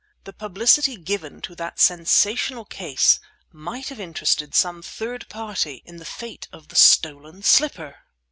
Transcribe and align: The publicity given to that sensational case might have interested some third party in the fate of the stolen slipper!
The 0.23 0.33
publicity 0.33 0.97
given 0.97 1.41
to 1.41 1.53
that 1.53 1.79
sensational 1.79 2.65
case 2.65 3.19
might 3.51 3.89
have 3.89 3.99
interested 3.99 4.55
some 4.55 4.81
third 4.81 5.29
party 5.29 5.83
in 5.85 5.97
the 5.97 6.05
fate 6.05 6.47
of 6.51 6.69
the 6.69 6.75
stolen 6.75 7.43
slipper! 7.43 7.97